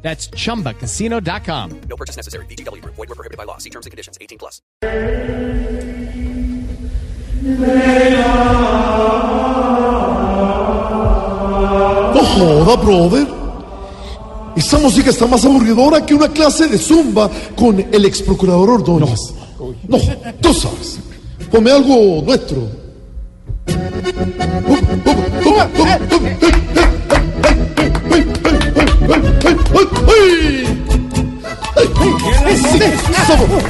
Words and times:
That's 0.00 0.30
chumbacasino.com. 0.30 1.80
No 1.88 1.96
purchase 1.96 2.16
necessary. 2.16 2.46
BGW. 2.46 2.82
Void 2.84 2.96
were 2.96 3.14
prohibited 3.14 3.36
by 3.36 3.44
law. 3.44 3.58
See 3.58 3.70
terms 3.70 3.84
and 3.84 3.90
conditions. 3.90 4.16
18 4.20 4.38
plus. 4.38 4.62
No 12.14 12.24
joda, 12.24 12.76
brother. 12.76 13.26
Esa 14.56 14.78
música 14.78 15.10
está 15.10 15.26
más 15.26 15.44
aburridora 15.44 16.04
que 16.04 16.14
una 16.14 16.28
clase 16.28 16.66
de 16.66 16.78
zumba 16.78 17.30
con 17.54 17.78
el 17.78 18.04
ex 18.04 18.22
procurador 18.22 18.70
Ordóñez. 18.70 19.34
No, 19.86 19.98
tú 20.40 20.52
sabes. 20.52 20.98
Ponme 21.50 21.70
algo 21.70 22.22
nuestro. 22.24 22.68
Somos. 33.26 33.62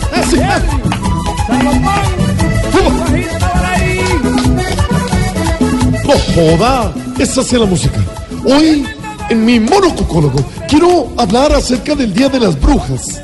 No 6.04 6.12
joda, 6.34 6.94
esa 7.18 7.40
es 7.40 7.52
la 7.52 7.66
música. 7.66 7.98
Hoy, 8.44 8.86
en 9.30 9.44
mi 9.44 9.60
monococólogo, 9.60 10.38
quiero 10.68 11.08
hablar 11.16 11.52
acerca 11.52 11.94
del 11.94 12.12
Día 12.12 12.28
de 12.28 12.40
las 12.40 12.60
Brujas. 12.60 13.22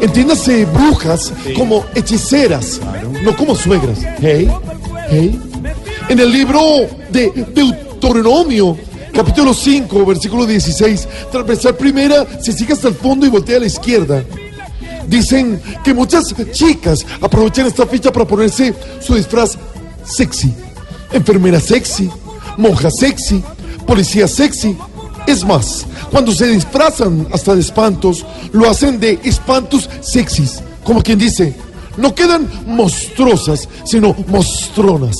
Entiéndase 0.00 0.64
brujas 0.66 1.32
como 1.56 1.84
hechiceras, 1.94 2.80
no 3.24 3.36
como 3.36 3.56
suegras. 3.56 3.98
Hey, 4.20 4.48
hey. 5.10 5.38
En 6.08 6.20
el 6.20 6.30
libro 6.30 6.60
de 7.10 7.30
Deuteronomio, 7.54 8.76
capítulo 9.12 9.52
5, 9.52 10.06
versículo 10.06 10.46
16, 10.46 11.08
transversal 11.32 11.76
primera, 11.76 12.24
se 12.40 12.52
sigue 12.52 12.72
hasta 12.72 12.88
el 12.88 12.94
fondo 12.94 13.26
y 13.26 13.28
voltea 13.28 13.56
a 13.56 13.60
la 13.60 13.66
izquierda. 13.66 14.22
Dicen 15.08 15.60
que 15.82 15.94
muchas 15.94 16.34
chicas 16.52 17.04
aprovechan 17.20 17.66
esta 17.66 17.86
fecha 17.86 18.12
para 18.12 18.26
ponerse 18.26 18.74
su 19.00 19.14
disfraz 19.14 19.56
sexy. 20.04 20.52
Enfermera 21.12 21.58
sexy, 21.58 22.10
monja 22.58 22.90
sexy, 22.90 23.42
policía 23.86 24.28
sexy. 24.28 24.76
Es 25.26 25.44
más, 25.44 25.86
cuando 26.10 26.32
se 26.32 26.46
disfrazan 26.46 27.26
hasta 27.32 27.54
de 27.54 27.60
espantos, 27.62 28.24
lo 28.52 28.68
hacen 28.68 29.00
de 29.00 29.18
espantos 29.24 29.88
sexys. 30.00 30.62
Como 30.84 31.02
quien 31.02 31.18
dice, 31.18 31.54
no 31.96 32.14
quedan 32.14 32.48
monstruosas, 32.66 33.68
sino 33.84 34.14
mostronas. 34.28 35.16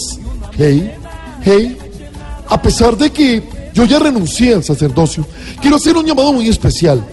Hey, 0.57 0.93
hey, 1.43 1.79
a 2.47 2.61
pesar 2.61 2.97
de 2.97 3.11
que 3.11 3.43
yo 3.73 3.85
ya 3.85 3.99
renuncié 3.99 4.55
al 4.55 4.65
sacerdocio, 4.65 5.27
quiero 5.61 5.77
hacer 5.77 5.97
un 5.97 6.05
llamado 6.05 6.33
muy 6.33 6.49
especial. 6.49 7.07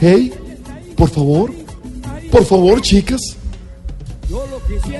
Hey, 0.00 0.32
por 0.96 1.10
favor, 1.10 1.61
por 2.32 2.44
favor, 2.46 2.80
chicas. 2.80 3.36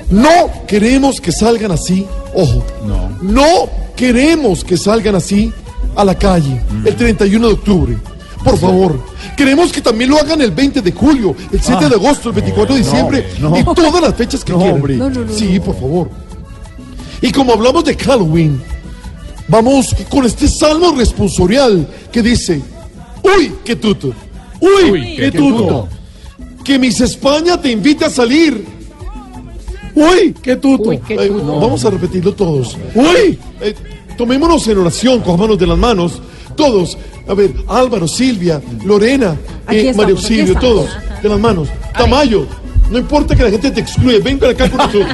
No 0.09 0.51
queremos 0.67 1.19
que 1.19 1.31
salgan 1.31 1.71
así, 1.71 2.05
ojo, 2.35 2.63
no, 3.21 3.67
queremos 3.95 4.63
que 4.63 4.77
salgan 4.77 5.15
así 5.15 5.51
a 5.95 6.05
la 6.05 6.15
calle 6.15 6.61
el 6.85 6.95
31 6.95 7.47
de 7.47 7.53
octubre. 7.53 7.97
Por 8.43 8.57
favor, 8.59 8.99
queremos 9.35 9.71
que 9.71 9.81
también 9.81 10.11
lo 10.11 10.17
hagan 10.19 10.41
el 10.41 10.51
20 10.51 10.81
de 10.81 10.91
julio, 10.91 11.35
el 11.51 11.59
7 11.61 11.89
de 11.89 11.95
agosto, 11.95 12.29
el 12.29 12.35
24 12.35 12.75
de 12.75 12.81
diciembre 12.81 13.25
y 13.57 13.63
todas 13.63 14.01
las 14.01 14.13
fechas 14.15 14.43
que 14.43 14.53
quieran. 14.53 15.27
Sí, 15.33 15.59
por 15.59 15.75
favor. 15.79 16.09
Y 17.21 17.31
como 17.31 17.53
hablamos 17.53 17.85
de 17.85 17.95
Halloween, 17.95 18.61
vamos 19.47 19.95
con 20.09 20.25
este 20.25 20.47
salmo 20.47 20.93
responsorial 20.95 21.87
que 22.11 22.21
dice, 22.21 22.61
uy, 23.23 23.55
qué 23.63 23.75
tuto, 23.77 24.13
uy, 24.59 25.15
qué 25.15 25.31
tuto, 25.31 25.87
que 26.63 26.79
Miss 26.79 27.01
España 27.01 27.59
te 27.59 27.71
invita 27.71 28.07
a 28.07 28.09
salir. 28.09 28.65
Uy, 29.95 30.33
qué 30.41 30.55
tuto. 30.55 30.91
Eh, 30.91 31.01
Vamos 31.31 31.85
a 31.85 31.89
repetirlo 31.89 32.33
todos. 32.33 32.77
Uy, 32.95 33.37
eh, 33.61 33.75
tomémonos 34.17 34.67
en 34.67 34.77
oración, 34.79 35.19
cojámonos 35.21 35.57
de 35.59 35.67
las 35.67 35.77
manos, 35.77 36.21
todos. 36.55 36.97
A 37.27 37.33
ver, 37.33 37.53
Álvaro, 37.67 38.07
Silvia, 38.07 38.61
Lorena, 38.83 39.37
eh, 39.69 39.89
estamos, 39.89 40.29
estamos. 40.29 40.59
todos, 40.61 40.89
de 41.21 41.29
las 41.29 41.39
manos. 41.39 41.69
Tamayo, 41.97 42.47
no 42.89 42.97
importa 42.97 43.35
que 43.35 43.43
la 43.43 43.51
gente 43.51 43.71
te 43.71 43.81
excluya, 43.81 44.19
ven 44.23 44.39
para 44.39 44.51
acá 44.51 44.69
con 44.69 44.77
nosotros. 44.85 45.07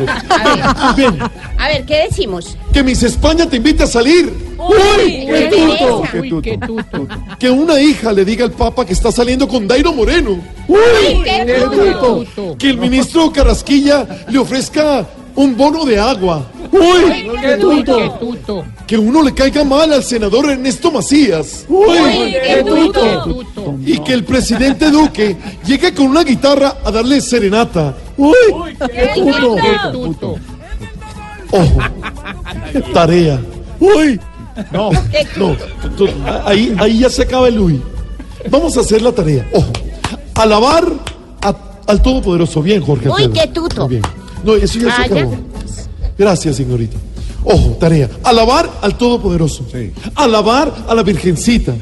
Ven, 0.96 1.14
ven. 1.14 1.20
A 1.58 1.68
ver, 1.68 1.86
¿qué 1.86 2.08
decimos? 2.10 2.58
Que 2.72 2.82
Miss 2.84 3.04
España 3.04 3.48
te 3.50 3.58
invite 3.58 3.84
a 3.84 3.88
salir. 3.88 4.49
Uy, 4.60 5.26
qué 5.26 5.50
qué 6.42 6.58
tuto. 6.58 7.08
Que 7.40 7.50
una 7.50 7.80
hija 7.82 8.12
le 8.12 8.26
diga 8.26 8.46
al 8.46 8.52
Papa 8.52 8.86
que 8.86 8.94
está 8.94 9.12
saliendo 9.12 9.48
con 9.48 9.68
Dairo 9.68 9.94
Moreno. 9.94 10.40
Uy, 10.68 11.24
qué 11.24 11.66
tuto. 11.72 12.56
Que 12.58 12.70
el 12.72 12.78
ministro 12.78 13.32
Carrasquilla 13.32 14.06
le 14.30 14.38
ofrezca 14.38 15.08
un 15.36 15.56
bono 15.56 15.86
de 15.86 15.98
agua. 16.00 16.46
Uy, 16.72 17.30
qué 17.42 17.58
tuto. 17.58 18.66
que 18.86 18.98
uno 18.98 19.24
le 19.24 19.34
caiga 19.34 19.64
mal 19.64 19.92
al 19.94 20.04
senador 20.04 20.50
Ernesto 20.50 20.92
Macías. 20.92 21.66
Uy, 21.70 22.34
qué 22.44 22.64
tuto. 22.66 23.76
Y 23.86 23.98
que 24.00 24.14
el 24.14 24.24
presidente 24.26 24.92
Duque 24.92 25.38
llegue 25.66 25.94
con 25.94 26.08
una 26.08 26.24
guitarra 26.24 26.78
a 26.84 26.92
darle 26.92 27.22
serenata. 27.22 27.96
Uy, 28.18 28.36
Qué 28.94 29.10
tuto. 29.16 30.36
ojo, 31.52 31.80
tarea. 32.94 33.40
Uy, 33.80 34.20
no, 34.72 34.92
no, 35.38 35.56
ahí, 36.46 36.76
ahí 36.80 37.00
ya 37.00 37.10
se 37.10 37.24
acaba 37.24 37.48
el 37.48 37.60
uy. 37.60 37.82
Vamos 38.50 38.78
a 38.78 38.82
hacer 38.82 39.02
la 39.02 39.12
tarea. 39.12 39.48
Ojo, 39.54 39.72
alabar 40.36 40.86
a- 41.42 41.56
al 41.88 42.02
Todopoderoso. 42.02 42.62
Bien, 42.62 42.82
Jorge. 42.82 43.10
Uy, 43.10 43.30
qué 43.34 43.48
tuto. 43.48 43.88
Bien. 43.88 44.02
No, 44.44 44.56
eso 44.56 44.80
ya 44.80 44.96
se 44.96 45.02
Ah, 45.02 45.08
ya. 45.08 45.16
acabó. 45.18 45.36
Gracias, 46.18 46.56
señorita. 46.56 46.98
Ojo, 47.44 47.78
tarea. 47.80 48.10
Alabar 48.24 48.70
al 48.82 48.98
Todopoderoso. 48.98 49.66
Alabar 50.16 50.74
a 50.90 50.94
la 50.94 51.04
Virgencita. 51.04 51.74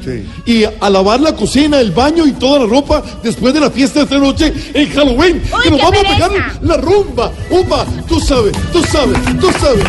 Y 0.45 0.63
alabar 0.79 1.19
la 1.19 1.35
cocina, 1.35 1.79
el 1.79 1.91
baño 1.91 2.25
y 2.27 2.33
toda 2.33 2.59
la 2.59 2.65
ropa 2.67 3.03
después 3.23 3.53
de 3.55 3.59
la 3.59 3.71
fiesta 3.71 3.99
de 3.99 4.03
esta 4.05 4.17
noche 4.19 4.53
en 4.73 4.89
Halloween. 4.91 5.41
que 5.63 5.71
nos 5.71 5.81
vamos 5.81 5.99
a 6.05 6.13
pegar 6.13 6.31
la 6.61 6.77
rumba. 6.77 7.31
Umba, 7.49 7.85
tú 8.07 8.19
sabes, 8.19 8.53
tú 8.71 8.81
sabes, 8.83 9.17
tú 9.39 9.47
sabes. 9.59 9.83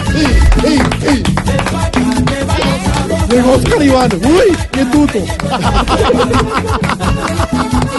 Ey, 0.65 0.73
ey, 0.73 0.79
ey. 1.07 1.23
Llegó 3.31 3.53
Oscar 3.53 3.83
Iván. 3.83 4.11
Uy, 4.25 4.57
qué 4.73 4.85
tuto. 4.87 5.19